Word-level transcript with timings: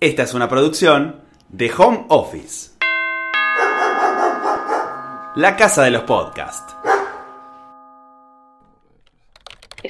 Esta 0.00 0.22
es 0.22 0.32
una 0.32 0.48
producción 0.48 1.22
de 1.48 1.72
Home 1.76 2.04
Office. 2.08 2.70
La 5.34 5.56
casa 5.56 5.82
de 5.82 5.90
los 5.90 6.02
podcasts. 6.02 6.76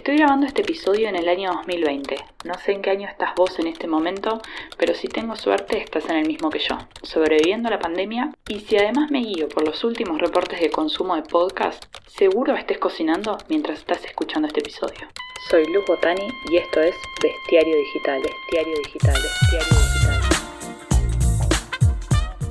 Estoy 0.08 0.20
grabando 0.20 0.46
este 0.46 0.62
episodio 0.62 1.06
en 1.06 1.16
el 1.16 1.28
año 1.28 1.52
2020. 1.52 2.16
No 2.46 2.54
sé 2.64 2.72
en 2.72 2.80
qué 2.80 2.88
año 2.88 3.06
estás 3.06 3.34
vos 3.36 3.58
en 3.58 3.66
este 3.66 3.86
momento, 3.86 4.40
pero 4.78 4.94
si 4.94 5.06
tengo 5.06 5.36
suerte 5.36 5.82
estás 5.82 6.08
en 6.08 6.16
el 6.16 6.26
mismo 6.26 6.48
que 6.48 6.60
yo, 6.60 6.78
sobreviviendo 7.02 7.68
a 7.68 7.72
la 7.72 7.78
pandemia. 7.78 8.32
Y 8.48 8.60
si 8.60 8.78
además 8.78 9.10
me 9.10 9.18
guío 9.18 9.50
por 9.50 9.66
los 9.66 9.84
últimos 9.84 10.18
reportes 10.18 10.62
de 10.62 10.70
consumo 10.70 11.14
de 11.14 11.24
podcast, 11.24 11.84
seguro 12.06 12.56
estés 12.56 12.78
cocinando 12.78 13.36
mientras 13.50 13.80
estás 13.80 14.02
escuchando 14.06 14.48
este 14.48 14.60
episodio. 14.60 15.08
Soy 15.50 15.66
Luz 15.66 15.84
Botani 15.86 16.26
y 16.50 16.56
esto 16.56 16.80
es 16.80 16.94
Bestiario 17.22 17.76
Digital, 17.76 18.22
Bestiario 18.22 18.76
Digital, 18.78 19.12
Bestiario 19.12 19.76
Digital. 19.76 20.18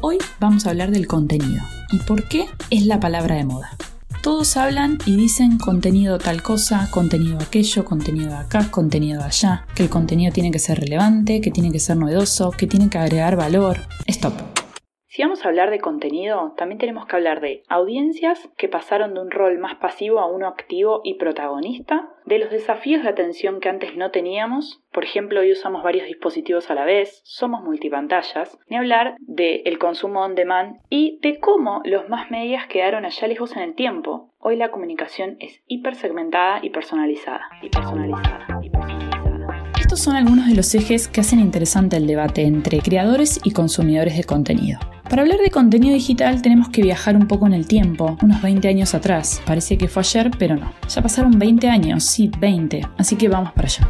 Hoy 0.01 0.19
vamos 0.39 0.67
a 0.67 0.69
hablar 0.69 0.91
del 0.91 1.07
contenido 1.07 1.63
y 1.91 1.97
por 2.05 2.29
qué 2.29 2.45
es 2.69 2.85
la 2.85 2.99
palabra 2.99 3.33
de 3.33 3.45
moda. 3.45 3.76
Todos 4.27 4.57
hablan 4.57 4.97
y 5.05 5.15
dicen 5.15 5.57
contenido 5.57 6.17
tal 6.17 6.43
cosa, 6.43 6.89
contenido 6.91 7.39
aquello, 7.39 7.85
contenido 7.85 8.35
acá, 8.35 8.69
contenido 8.69 9.23
allá, 9.23 9.65
que 9.73 9.83
el 9.83 9.89
contenido 9.89 10.33
tiene 10.33 10.51
que 10.51 10.59
ser 10.59 10.81
relevante, 10.81 11.39
que 11.39 11.49
tiene 11.49 11.71
que 11.71 11.79
ser 11.79 11.95
novedoso, 11.95 12.51
que 12.51 12.67
tiene 12.67 12.89
que 12.89 12.97
agregar 12.97 13.37
valor. 13.37 13.79
Stop. 14.05 14.46
Si 15.17 15.23
vamos 15.23 15.43
a 15.43 15.47
hablar 15.47 15.71
de 15.71 15.79
contenido, 15.79 16.53
también 16.57 16.77
tenemos 16.77 17.07
que 17.07 17.15
hablar 17.15 17.41
de 17.41 17.63
audiencias 17.69 18.51
que 18.55 18.69
pasaron 18.69 19.15
de 19.15 19.21
un 19.21 19.31
rol 19.31 19.57
más 19.57 19.73
pasivo 19.73 20.19
a 20.19 20.27
uno 20.27 20.47
activo 20.47 21.01
y 21.03 21.15
protagonista, 21.15 22.07
de 22.25 22.37
los 22.37 22.51
desafíos 22.51 23.01
de 23.01 23.09
atención 23.09 23.59
que 23.59 23.67
antes 23.67 23.97
no 23.97 24.11
teníamos, 24.11 24.79
por 24.91 25.03
ejemplo, 25.03 25.39
hoy 25.39 25.51
usamos 25.51 25.81
varios 25.81 26.05
dispositivos 26.05 26.69
a 26.69 26.75
la 26.75 26.85
vez, 26.85 27.21
somos 27.23 27.63
multipantallas, 27.63 28.59
ni 28.69 28.77
hablar 28.77 29.15
del 29.21 29.79
consumo 29.79 30.23
on 30.23 30.35
demand 30.35 30.81
y 30.87 31.17
de 31.23 31.39
cómo 31.39 31.81
los 31.83 32.07
más 32.09 32.29
medias 32.29 32.67
quedaron 32.67 33.03
allá 33.03 33.27
lejos 33.27 33.55
en 33.55 33.63
el 33.63 33.73
tiempo. 33.73 34.29
Hoy 34.37 34.55
la 34.55 34.69
comunicación 34.69 35.37
es 35.39 35.63
hipersegmentada 35.65 36.59
y 36.61 36.69
personalizada. 36.69 37.49
Y 37.63 37.69
personalizada, 37.69 38.59
y 38.61 38.69
personalizada. 38.69 39.71
Estos 39.79 39.99
son 39.99 40.15
algunos 40.15 40.47
de 40.47 40.55
los 40.55 40.75
ejes 40.75 41.07
que 41.07 41.21
hacen 41.21 41.39
interesante 41.39 41.97
el 41.97 42.05
debate 42.05 42.43
entre 42.43 42.81
creadores 42.81 43.39
y 43.43 43.51
consumidores 43.51 44.15
de 44.15 44.23
contenido. 44.23 44.79
Para 45.09 45.21
hablar 45.21 45.39
de 45.39 45.51
contenido 45.51 45.93
digital 45.93 46.41
tenemos 46.41 46.67
que 46.67 46.81
viajar 46.81 47.15
un 47.15 47.27
poco 47.27 47.47
en 47.47 47.53
el 47.53 47.65
tiempo, 47.65 48.17
unos 48.21 48.41
20 48.41 48.67
años 48.67 48.93
atrás. 48.93 49.41
Parece 49.45 49.77
que 49.77 49.87
fue 49.87 50.01
ayer, 50.01 50.31
pero 50.37 50.57
no. 50.57 50.73
Ya 50.89 51.01
pasaron 51.01 51.39
20 51.39 51.69
años, 51.69 52.03
sí, 52.03 52.29
20, 52.39 52.81
así 52.97 53.15
que 53.15 53.29
vamos 53.29 53.53
para 53.53 53.67
allá. 53.67 53.87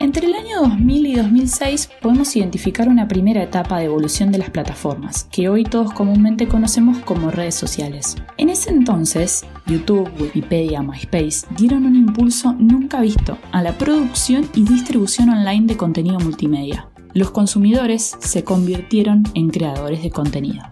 Entre 0.00 0.26
el 0.26 0.34
año 0.34 0.60
2000 0.62 1.06
y 1.06 1.14
2006 1.14 1.90
podemos 2.02 2.34
identificar 2.34 2.88
una 2.88 3.06
primera 3.06 3.42
etapa 3.42 3.78
de 3.78 3.84
evolución 3.84 4.32
de 4.32 4.38
las 4.38 4.50
plataformas, 4.50 5.28
que 5.30 5.48
hoy 5.48 5.62
todos 5.62 5.92
comúnmente 5.92 6.48
conocemos 6.48 6.98
como 6.98 7.30
redes 7.30 7.54
sociales. 7.54 8.16
En 8.36 8.50
ese 8.50 8.70
entonces, 8.70 9.44
YouTube, 9.66 10.10
Wikipedia, 10.20 10.82
MySpace 10.82 11.46
dieron 11.56 11.86
un 11.86 11.94
impulso 11.94 12.54
nunca 12.58 13.00
visto 13.00 13.38
a 13.52 13.62
la 13.62 13.72
producción 13.78 14.48
y 14.54 14.64
distribución 14.64 15.30
online 15.30 15.66
de 15.66 15.76
contenido 15.76 16.18
multimedia 16.18 16.88
los 17.16 17.30
consumidores 17.30 18.14
se 18.20 18.44
convirtieron 18.44 19.24
en 19.32 19.48
creadores 19.48 20.02
de 20.02 20.10
contenido. 20.10 20.62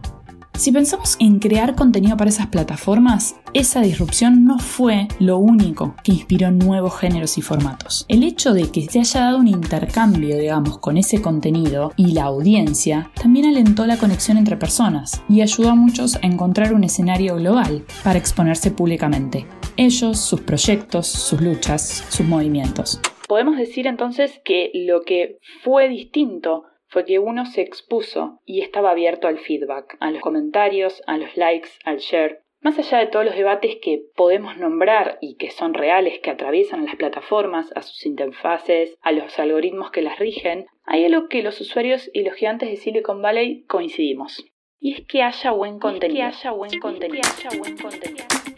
Si 0.52 0.72
pensamos 0.72 1.16
en 1.18 1.38
crear 1.38 1.74
contenido 1.74 2.18
para 2.18 2.28
esas 2.28 2.48
plataformas, 2.48 3.36
esa 3.54 3.80
disrupción 3.80 4.44
no 4.44 4.58
fue 4.58 5.08
lo 5.18 5.38
único 5.38 5.96
que 6.04 6.12
inspiró 6.12 6.50
nuevos 6.50 6.98
géneros 6.98 7.38
y 7.38 7.42
formatos. 7.42 8.04
El 8.08 8.22
hecho 8.22 8.52
de 8.52 8.70
que 8.70 8.82
se 8.82 9.00
haya 9.00 9.20
dado 9.22 9.38
un 9.38 9.48
intercambio, 9.48 10.38
digamos, 10.38 10.78
con 10.78 10.98
ese 10.98 11.22
contenido 11.22 11.92
y 11.96 12.12
la 12.12 12.24
audiencia, 12.24 13.10
también 13.14 13.46
alentó 13.46 13.86
la 13.86 13.96
conexión 13.96 14.36
entre 14.36 14.58
personas 14.58 15.22
y 15.30 15.40
ayudó 15.40 15.70
a 15.70 15.74
muchos 15.74 16.16
a 16.16 16.26
encontrar 16.26 16.74
un 16.74 16.84
escenario 16.84 17.36
global 17.36 17.84
para 18.04 18.18
exponerse 18.18 18.70
públicamente. 18.70 19.46
Ellos, 19.78 20.20
sus 20.20 20.42
proyectos, 20.42 21.06
sus 21.06 21.40
luchas, 21.40 22.04
sus 22.10 22.26
movimientos. 22.26 23.00
Podemos 23.28 23.56
decir 23.56 23.86
entonces 23.86 24.40
que 24.44 24.70
lo 24.74 25.02
que 25.02 25.38
fue 25.62 25.88
distinto 25.88 26.64
fue 26.86 27.04
que 27.04 27.18
uno 27.18 27.46
se 27.46 27.62
expuso 27.62 28.40
y 28.44 28.60
estaba 28.60 28.90
abierto 28.90 29.26
al 29.26 29.38
feedback, 29.38 29.96
a 30.00 30.10
los 30.10 30.20
comentarios, 30.20 31.02
a 31.06 31.18
los 31.18 31.36
likes, 31.36 31.70
al 31.84 31.98
share. 31.98 32.42
Más 32.60 32.78
allá 32.78 32.98
de 32.98 33.08
todos 33.08 33.26
los 33.26 33.34
debates 33.34 33.76
que 33.82 34.02
podemos 34.14 34.56
nombrar 34.56 35.18
y 35.20 35.36
que 35.36 35.50
son 35.50 35.74
reales, 35.74 36.20
que 36.20 36.30
atraviesan 36.30 36.80
a 36.80 36.84
las 36.84 36.96
plataformas, 36.96 37.72
a 37.76 37.82
sus 37.82 38.06
interfaces, 38.06 38.96
a 39.02 39.12
los 39.12 39.38
algoritmos 39.38 39.90
que 39.90 40.02
las 40.02 40.18
rigen, 40.18 40.66
hay 40.84 41.04
algo 41.04 41.28
que 41.28 41.42
los 41.42 41.60
usuarios 41.60 42.10
y 42.14 42.22
los 42.22 42.34
gigantes 42.34 42.70
de 42.70 42.76
Silicon 42.76 43.20
Valley 43.20 43.64
coincidimos. 43.64 44.44
Y 44.78 44.92
es 44.92 45.06
que 45.06 45.22
haya 45.22 45.50
buen 45.50 45.78
contenido. 45.78 46.16
que 46.16 46.22
haya 46.22 46.52
buen 46.52 46.80
contenido. 46.80 47.22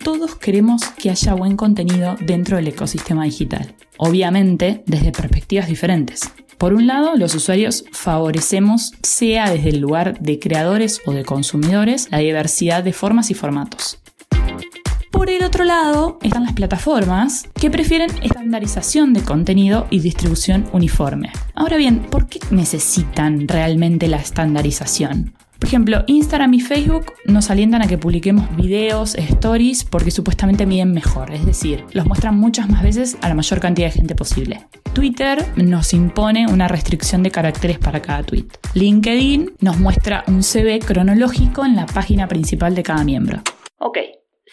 Todos 0.06 0.37
queremos 0.37 0.83
que 0.97 1.11
haya 1.11 1.34
buen 1.34 1.56
contenido 1.56 2.15
dentro 2.21 2.59
del 2.59 2.69
ecosistema 2.69 3.25
digital. 3.25 3.75
Obviamente, 3.97 4.84
desde 4.87 5.11
perspectivas 5.11 5.67
diferentes. 5.67 6.31
Por 6.59 6.75
un 6.75 6.87
lado, 6.87 7.17
los 7.17 7.34
usuarios 7.34 7.84
favorecemos, 7.91 8.93
sea 9.03 9.50
desde 9.50 9.71
el 9.71 9.81
lugar 9.81 10.21
de 10.21 10.39
creadores 10.39 11.00
o 11.06 11.12
de 11.12 11.25
consumidores, 11.25 12.06
la 12.12 12.19
diversidad 12.19 12.84
de 12.84 12.93
formas 12.93 13.33
y 13.33 13.34
formatos. 13.34 13.99
Por 15.11 15.28
el 15.28 15.43
otro 15.43 15.65
lado, 15.65 16.21
están 16.23 16.44
las 16.44 16.53
plataformas 16.53 17.49
que 17.61 17.69
prefieren 17.69 18.11
estandarización 18.23 19.12
de 19.12 19.23
contenido 19.23 19.88
y 19.91 19.99
distribución 19.99 20.67
uniforme. 20.73 21.33
Ahora 21.56 21.78
bien, 21.78 22.03
¿por 22.03 22.28
qué 22.28 22.38
necesitan 22.53 23.49
realmente 23.49 24.06
la 24.06 24.19
estandarización? 24.19 25.34
Por 25.59 25.69
ejemplo, 25.69 26.05
Instagram 26.06 26.55
y 26.55 26.61
Facebook 26.61 27.06
nos 27.27 27.50
alientan 27.50 27.83
a 27.83 27.87
que 27.87 27.99
publiquemos 27.99 28.55
videos, 28.56 29.15
stories, 29.15 29.84
porque 29.84 30.11
supuestamente 30.11 30.67
miden 30.67 30.93
mejor, 30.93 31.33
es 31.33 31.47
decir, 31.47 31.84
los 31.93 32.06
muestran 32.06 32.39
muchas 32.39 32.69
más 32.69 32.83
veces 32.83 33.17
a 33.22 33.28
la 33.28 33.34
mayor 33.34 33.61
cantidad 33.61 33.89
de 33.89 33.93
gente 33.93 34.15
posible. 34.15 34.67
Twitter 34.93 35.44
nos 35.56 35.93
impone 35.93 36.47
una 36.47 36.69
restricción 36.69 37.22
de 37.22 37.31
caracteres 37.31 37.78
para 37.78 38.00
cada 38.00 38.22
tweet. 38.22 38.47
LinkedIn 38.75 39.53
nos 39.61 39.78
muestra 39.78 40.25
un 40.27 40.43
CV 40.43 40.78
cronológico 40.78 41.65
en 41.65 41.77
la 41.77 41.87
página 41.87 42.28
principal 42.28 42.75
de 42.75 42.83
cada 42.83 43.05
miembro. 43.05 43.41
Ok, 43.78 43.99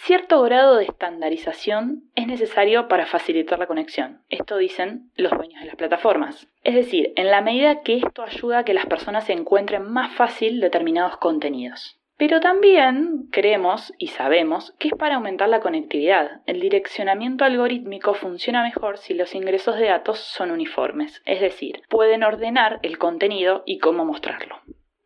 Cierto 0.05 0.41
grado 0.41 0.75
de 0.75 0.83
estandarización 0.83 2.03
es 2.15 2.27
necesario 2.27 2.89
para 2.89 3.05
facilitar 3.05 3.57
la 3.57 3.67
conexión. 3.67 4.21
Esto 4.27 4.57
dicen 4.57 5.09
los 5.15 5.31
dueños 5.31 5.61
de 5.61 5.67
las 5.67 5.77
plataformas. 5.77 6.49
Es 6.65 6.75
decir, 6.75 7.13
en 7.15 7.31
la 7.31 7.39
medida 7.39 7.83
que 7.83 7.95
esto 7.99 8.21
ayuda 8.21 8.59
a 8.59 8.63
que 8.65 8.73
las 8.73 8.85
personas 8.85 9.29
encuentren 9.29 9.89
más 9.89 10.13
fácil 10.13 10.59
determinados 10.59 11.15
contenidos. 11.15 12.01
Pero 12.17 12.41
también 12.41 13.29
creemos 13.31 13.93
y 13.97 14.07
sabemos 14.07 14.75
que 14.77 14.89
es 14.89 14.93
para 14.93 15.15
aumentar 15.15 15.47
la 15.47 15.61
conectividad. 15.61 16.41
El 16.47 16.59
direccionamiento 16.59 17.45
algorítmico 17.45 18.13
funciona 18.13 18.61
mejor 18.61 18.97
si 18.97 19.13
los 19.13 19.33
ingresos 19.33 19.77
de 19.77 19.87
datos 19.87 20.19
son 20.19 20.51
uniformes, 20.51 21.21
es 21.25 21.39
decir, 21.39 21.81
pueden 21.87 22.23
ordenar 22.23 22.79
el 22.83 22.97
contenido 22.97 23.63
y 23.65 23.77
cómo 23.77 24.03
mostrarlo. 24.03 24.57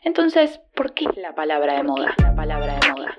Entonces, 0.01 0.59
¿por 0.73 0.95
qué 0.95 1.05
la 1.17 1.35
palabra 1.35 1.75
de 1.75 1.83
moda? 1.83 2.15
La 2.17 2.33
palabra 2.33 2.79
de 2.79 2.91
moda. 2.93 3.17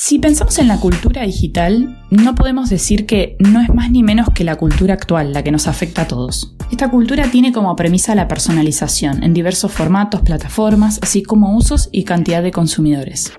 Si 0.00 0.20
pensamos 0.20 0.60
en 0.60 0.68
la 0.68 0.78
cultura 0.78 1.22
digital, 1.22 1.98
no 2.08 2.36
podemos 2.36 2.70
decir 2.70 3.04
que 3.04 3.36
no 3.40 3.60
es 3.60 3.68
más 3.74 3.90
ni 3.90 4.04
menos 4.04 4.28
que 4.32 4.44
la 4.44 4.54
cultura 4.54 4.94
actual 4.94 5.32
la 5.32 5.42
que 5.42 5.50
nos 5.50 5.66
afecta 5.66 6.02
a 6.02 6.06
todos. 6.06 6.54
Esta 6.70 6.88
cultura 6.88 7.28
tiene 7.32 7.52
como 7.52 7.74
premisa 7.74 8.14
la 8.14 8.28
personalización 8.28 9.24
en 9.24 9.34
diversos 9.34 9.72
formatos, 9.72 10.20
plataformas, 10.20 11.00
así 11.02 11.24
como 11.24 11.56
usos 11.56 11.88
y 11.90 12.04
cantidad 12.04 12.44
de 12.44 12.52
consumidores. 12.52 13.32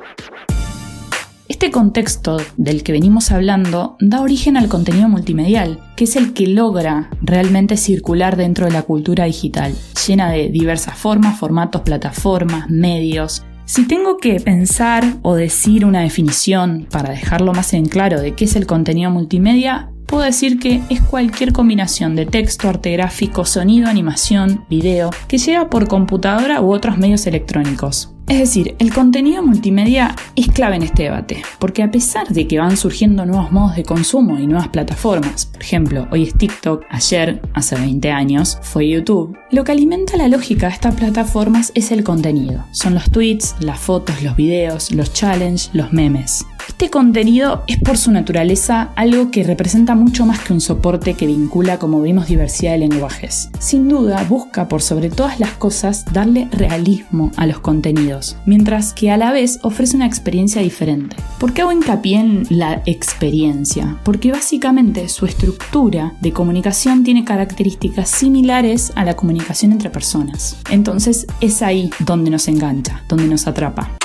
Este 1.48 1.72
contexto 1.72 2.42
del 2.58 2.84
que 2.84 2.92
venimos 2.92 3.32
hablando 3.32 3.96
da 4.02 4.20
origen 4.20 4.58
al 4.58 4.68
contenido 4.68 5.08
multimedial, 5.08 5.80
que 5.96 6.04
es 6.04 6.18
el 6.18 6.34
que 6.34 6.46
logra 6.48 7.10
realmente 7.22 7.78
circular 7.78 8.36
dentro 8.36 8.66
de 8.66 8.74
la 8.74 8.82
cultura 8.82 9.24
digital, 9.24 9.74
llena 10.06 10.30
de 10.30 10.50
diversas 10.50 10.98
formas, 10.98 11.40
formatos, 11.40 11.84
plataformas, 11.84 12.70
medios, 12.70 13.44
si 13.70 13.86
tengo 13.86 14.18
que 14.18 14.40
pensar 14.40 15.18
o 15.22 15.36
decir 15.36 15.86
una 15.86 16.02
definición 16.02 16.88
para 16.90 17.12
dejarlo 17.12 17.54
más 17.54 17.72
en 17.74 17.86
claro 17.86 18.20
de 18.20 18.34
qué 18.34 18.46
es 18.46 18.56
el 18.56 18.66
contenido 18.66 19.12
multimedia, 19.12 19.92
puedo 20.08 20.24
decir 20.24 20.58
que 20.58 20.82
es 20.90 21.02
cualquier 21.02 21.54
combinación 21.54 22.16
de 22.16 22.26
texto, 22.26 22.68
arte 22.68 22.92
gráfico, 22.94 23.46
sonido, 23.46 23.88
animación, 23.88 24.66
video, 24.72 25.12
que 25.28 25.38
llega 25.38 25.70
por 25.70 25.88
computadora 25.88 26.62
u 26.62 26.74
otros 26.74 26.98
medios 26.98 27.28
electrónicos. 27.28 28.12
Es 28.30 28.38
decir, 28.38 28.76
el 28.78 28.94
contenido 28.94 29.42
multimedia 29.42 30.16
es 30.36 30.50
clave 30.50 30.76
en 30.76 30.84
este 30.84 31.04
debate, 31.04 31.42
porque 31.58 31.82
a 31.82 31.90
pesar 31.90 32.28
de 32.28 32.48
que 32.48 32.60
van 32.60 32.78
surgiendo 32.78 33.26
nuevos 33.26 33.52
modos 33.52 33.76
de 33.76 33.84
consumo 33.84 34.38
y 34.38 34.46
nuevas 34.46 34.68
plataformas, 34.68 35.48
por 35.48 35.64
ejemplo, 35.64 36.08
hoy 36.12 36.24
es 36.24 36.38
TikTok, 36.38 36.86
ayer, 36.92 37.42
hace 37.56 37.76
20 37.76 38.12
años, 38.12 38.60
fue 38.62 38.88
YouTube, 38.88 39.36
lo 39.50 39.64
que 39.64 39.72
alimenta 39.72 40.16
la 40.16 40.28
lógica 40.28 40.68
de 40.68 40.74
estas 40.74 40.94
plataformas 40.94 41.72
es 41.74 41.92
el 41.92 42.04
contenido. 42.04 42.64
Son 42.72 42.94
los 42.94 43.10
tweets, 43.10 43.56
las 43.62 43.80
fotos, 43.80 44.22
los 44.22 44.36
videos, 44.36 44.92
los 44.92 45.12
challenges, 45.12 45.72
los 45.74 45.92
memes. 45.92 46.46
Este 46.80 46.92
contenido 46.92 47.66
es 47.68 47.78
por 47.78 47.98
su 47.98 48.10
naturaleza 48.10 48.94
algo 48.96 49.32
que 49.32 49.44
representa 49.44 49.96
mucho 49.96 50.26
más 50.26 50.40
que 50.40 50.54
un 50.54 50.62
soporte 50.62 51.14
que 51.14 51.28
vincula, 51.28 51.78
como 51.78 52.02
vimos, 52.02 52.28
diversidad 52.28 52.72
de 52.72 52.78
lenguajes. 52.78 53.50
Sin 53.60 53.90
duda, 53.90 54.24
busca 54.30 54.70
por 54.70 54.82
sobre 54.82 55.10
todas 55.10 55.42
las 55.42 55.52
cosas 55.52 56.06
darle 56.14 56.48
realismo 56.54 57.34
a 57.36 57.48
los 57.48 57.60
contenidos, 57.60 58.38
mientras 58.46 58.94
que 58.94 59.12
a 59.12 59.18
la 59.18 59.34
vez 59.34 59.60
ofrece 59.62 59.98
una 59.98 60.06
experiencia 60.06 60.62
diferente. 60.62 61.18
¿Por 61.38 61.52
qué 61.52 61.64
hago 61.64 61.74
hincapié 61.74 62.18
en 62.18 62.48
la 62.50 62.82
experiencia? 62.86 63.98
Porque 64.06 64.32
básicamente 64.32 65.10
su 65.10 65.26
estructura 65.26 66.14
de 66.22 66.32
comunicación 66.32 67.04
tiene 67.04 67.26
características 67.26 68.10
similares 68.10 68.94
a 68.96 69.04
la 69.04 69.18
comunicación 69.18 69.74
entre 69.74 69.90
personas. 69.90 70.56
Entonces 70.70 71.28
es 71.42 71.62
ahí 71.62 71.90
donde 72.00 72.30
nos 72.32 72.48
engancha, 72.48 73.04
donde 73.10 73.28
nos 73.28 73.48
atrapa. 73.48 73.99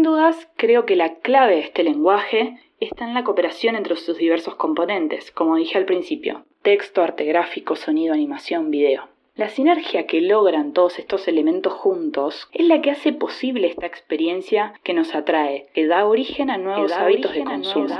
Sin 0.00 0.06
dudas, 0.06 0.48
creo 0.56 0.86
que 0.86 0.96
la 0.96 1.16
clave 1.16 1.56
de 1.56 1.60
este 1.60 1.84
lenguaje 1.84 2.56
está 2.80 3.06
en 3.06 3.12
la 3.12 3.22
cooperación 3.22 3.76
entre 3.76 3.96
sus 3.96 4.16
diversos 4.16 4.54
componentes, 4.54 5.30
como 5.30 5.56
dije 5.56 5.76
al 5.76 5.84
principio, 5.84 6.46
texto, 6.62 7.02
arte 7.02 7.24
gráfico, 7.24 7.76
sonido, 7.76 8.14
animación, 8.14 8.70
video. 8.70 9.10
La 9.36 9.50
sinergia 9.50 10.06
que 10.06 10.22
logran 10.22 10.72
todos 10.72 10.98
estos 10.98 11.28
elementos 11.28 11.74
juntos 11.74 12.48
es 12.54 12.66
la 12.66 12.80
que 12.80 12.92
hace 12.92 13.12
posible 13.12 13.66
esta 13.66 13.84
experiencia 13.84 14.72
que 14.84 14.94
nos 14.94 15.14
atrae, 15.14 15.66
que 15.74 15.86
da 15.86 16.06
origen 16.06 16.48
a 16.48 16.56
nuevos 16.56 16.92
hábitos 16.92 17.34
de 17.34 17.44
consumo. 17.44 17.94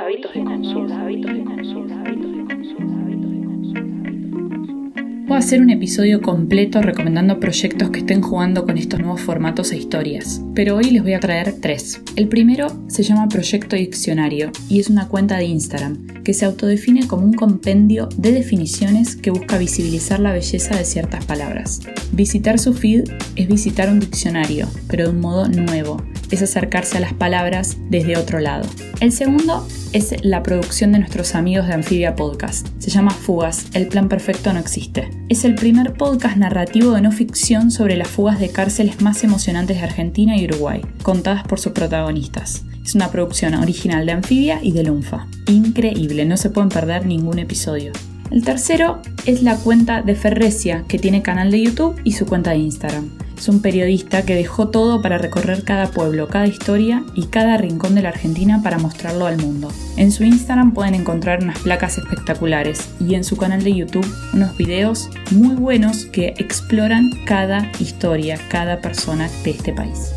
Puedo 5.31 5.38
hacer 5.38 5.61
un 5.61 5.71
episodio 5.71 6.21
completo 6.21 6.82
recomendando 6.82 7.38
proyectos 7.38 7.91
que 7.91 8.00
estén 8.00 8.21
jugando 8.21 8.67
con 8.67 8.77
estos 8.77 8.99
nuevos 8.99 9.21
formatos 9.21 9.71
e 9.71 9.77
historias, 9.77 10.43
pero 10.56 10.75
hoy 10.75 10.91
les 10.91 11.05
voy 11.05 11.12
a 11.12 11.21
traer 11.21 11.55
tres. 11.61 12.03
El 12.17 12.27
primero 12.27 12.67
se 12.88 13.05
llama 13.05 13.29
Proyecto 13.29 13.77
Diccionario 13.77 14.50
y 14.69 14.81
es 14.81 14.91
una 14.91 15.06
cuenta 15.06 15.37
de 15.37 15.44
Instagram 15.44 16.05
que 16.25 16.35
se 16.35 16.47
autodefine 16.47 17.06
como 17.06 17.27
un 17.27 17.35
compendio 17.35 18.09
de 18.17 18.32
definiciones 18.32 19.15
que 19.15 19.31
busca 19.31 19.56
visibilizar 19.56 20.19
la 20.19 20.32
belleza 20.32 20.77
de 20.77 20.85
ciertas 20.85 21.25
palabras. 21.27 21.79
Visitar 22.11 22.59
su 22.59 22.75
feed 22.75 23.05
es 23.37 23.47
visitar 23.47 23.88
un 23.88 24.00
diccionario, 24.00 24.67
pero 24.88 25.05
de 25.05 25.11
un 25.11 25.21
modo 25.21 25.49
nuevo, 25.49 26.03
es 26.32 26.43
acercarse 26.43 26.97
a 26.97 27.00
las 27.00 27.12
palabras 27.12 27.77
desde 27.88 28.17
otro 28.17 28.41
lado. 28.41 28.69
El 29.00 29.12
segundo 29.12 29.65
es 29.93 30.15
la 30.23 30.43
producción 30.43 30.93
de 30.93 31.01
nuestros 31.01 31.35
amigos 31.35 31.67
de 31.67 31.75
Amphibia 31.75 32.15
Podcast. 32.15 32.69
Se 32.79 32.91
llama 32.91 33.11
Fugas, 33.11 33.67
el 33.75 33.89
plan 33.89 34.09
perfecto 34.09 34.53
no 34.53 34.61
existe. 34.61 35.11
Es 35.29 35.45
el 35.45 35.57
primer 35.57 35.95
podcast 35.95 36.37
narrativo 36.37 36.93
de 36.93 37.01
no 37.01 37.11
ficción 37.11 37.71
sobre 37.71 37.97
las 37.97 38.09
fugas 38.09 38.39
de 38.39 38.51
cárceles 38.51 39.01
más 39.01 39.25
emocionantes 39.25 39.79
de 39.79 39.85
Argentina 39.85 40.37
y 40.37 40.45
Uruguay, 40.45 40.83
contadas 41.03 41.45
por 41.45 41.59
sus 41.59 41.73
protagonistas. 41.73 42.65
Es 42.85 42.95
una 42.95 43.11
producción 43.11 43.55
original 43.55 44.07
de 44.07 44.13
Amphibia 44.13 44.61
y 44.63 44.73
de 44.73 44.85
Lunfa. 44.85 45.27
Increíble, 45.47 46.25
no 46.25 46.37
se 46.37 46.51
pueden 46.51 46.69
perder 46.69 47.07
ningún 47.07 47.39
episodio. 47.41 47.93
El 48.31 48.45
tercero 48.45 49.03
es 49.27 49.43
la 49.43 49.57
cuenta 49.57 50.03
de 50.03 50.15
Ferrecia, 50.15 50.85
que 50.87 51.01
tiene 51.01 51.23
canal 51.23 51.51
de 51.51 51.63
YouTube 51.63 52.01
y 52.05 52.13
su 52.13 52.27
cuenta 52.27 52.51
de 52.51 52.59
Instagram. 52.59 53.11
Es 53.41 53.49
un 53.49 53.63
periodista 53.63 54.27
que 54.27 54.35
dejó 54.35 54.69
todo 54.69 55.01
para 55.01 55.17
recorrer 55.17 55.65
cada 55.65 55.87
pueblo, 55.87 56.29
cada 56.29 56.47
historia 56.47 57.03
y 57.15 57.29
cada 57.29 57.57
rincón 57.57 57.95
de 57.95 58.03
la 58.03 58.11
Argentina 58.11 58.61
para 58.63 58.77
mostrarlo 58.77 59.25
al 59.27 59.39
mundo. 59.39 59.73
En 59.97 60.13
su 60.13 60.25
Instagram 60.25 60.75
pueden 60.75 60.95
encontrar 60.95 61.43
unas 61.43 61.59
placas 61.61 61.97
espectaculares 61.97 62.91
y 63.01 63.15
en 63.15 63.25
su 63.25 63.39
canal 63.39 63.65
de 63.65 63.75
YouTube 63.75 64.07
unos 64.35 64.55
videos 64.59 65.09
muy 65.31 65.55
buenos 65.55 66.05
que 66.05 66.35
exploran 66.37 67.09
cada 67.25 67.73
historia, 67.81 68.39
cada 68.51 68.83
persona 68.83 69.31
de 69.43 69.53
este 69.53 69.73
país. 69.73 70.13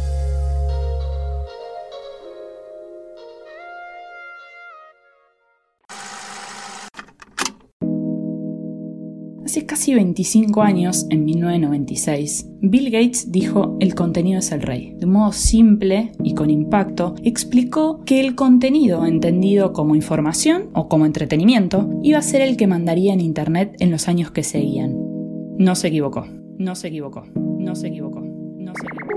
Hace 9.53 9.67
casi 9.67 9.94
25 9.94 10.63
años, 10.63 11.05
en 11.11 11.25
1996, 11.25 12.50
Bill 12.61 12.89
Gates 12.89 13.31
dijo 13.31 13.77
el 13.79 13.94
contenido 13.94 14.39
es 14.39 14.51
el 14.51 14.63
rey. 14.63 14.95
De 14.97 15.05
modo 15.05 15.31
simple 15.31 16.11
y 16.23 16.33
con 16.33 16.50
impacto, 16.50 17.13
explicó 17.23 18.03
que 18.03 18.19
el 18.19 18.33
contenido 18.33 19.05
entendido 19.05 19.71
como 19.71 19.95
información 19.95 20.71
o 20.73 20.89
como 20.89 21.05
entretenimiento 21.05 21.88
iba 22.01 22.17
a 22.17 22.23
ser 22.23 22.41
el 22.41 22.57
que 22.57 22.65
mandaría 22.65 23.13
en 23.13 23.21
Internet 23.21 23.75
en 23.77 23.91
los 23.91 24.07
años 24.07 24.31
que 24.31 24.41
seguían. 24.41 24.95
No 25.59 25.75
se 25.75 25.89
equivocó, 25.89 26.25
no 26.57 26.73
se 26.73 26.88
equivocó, 26.88 27.23
no 27.35 27.75
se 27.75 27.89
equivocó, 27.89 28.21
no 28.21 28.73
se 28.73 28.88
equivocó. 28.88 29.13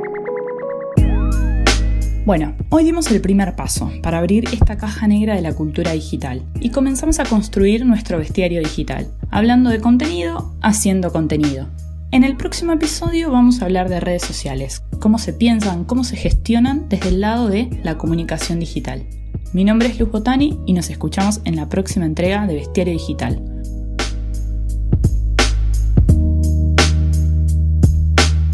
Bueno, 2.26 2.56
hoy 2.70 2.82
dimos 2.82 3.08
el 3.12 3.20
primer 3.20 3.54
paso 3.54 3.88
para 4.02 4.18
abrir 4.18 4.46
esta 4.52 4.76
caja 4.76 5.06
negra 5.06 5.36
de 5.36 5.42
la 5.42 5.54
cultura 5.54 5.92
digital 5.92 6.42
y 6.58 6.70
comenzamos 6.70 7.20
a 7.20 7.24
construir 7.24 7.86
nuestro 7.86 8.18
bestiario 8.18 8.58
digital, 8.58 9.06
hablando 9.36 9.68
de 9.68 9.82
contenido, 9.82 10.54
haciendo 10.62 11.12
contenido. 11.12 11.66
En 12.10 12.24
el 12.24 12.38
próximo 12.38 12.72
episodio 12.72 13.30
vamos 13.30 13.60
a 13.60 13.66
hablar 13.66 13.90
de 13.90 14.00
redes 14.00 14.22
sociales, 14.22 14.82
cómo 14.98 15.18
se 15.18 15.34
piensan, 15.34 15.84
cómo 15.84 16.04
se 16.04 16.16
gestionan 16.16 16.88
desde 16.88 17.10
el 17.10 17.20
lado 17.20 17.48
de 17.48 17.68
la 17.84 17.98
comunicación 17.98 18.60
digital. 18.60 19.06
Mi 19.52 19.62
nombre 19.62 19.88
es 19.88 20.00
Luz 20.00 20.10
Botani 20.10 20.58
y 20.64 20.72
nos 20.72 20.88
escuchamos 20.88 21.42
en 21.44 21.54
la 21.54 21.68
próxima 21.68 22.06
entrega 22.06 22.46
de 22.46 22.54
Bestiario 22.54 22.94
Digital. 22.94 23.42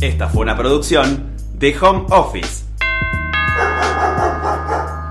Esta 0.00 0.28
fue 0.30 0.42
una 0.42 0.56
producción 0.56 1.30
de 1.60 1.78
Home 1.78 2.06
Office 2.10 2.64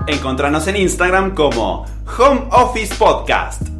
Encontranos 0.06 0.66
en 0.66 0.76
Instagram 0.76 1.34
como 1.34 1.86
Home 2.18 2.42
Office 2.50 2.94
Podcast. 2.96 3.71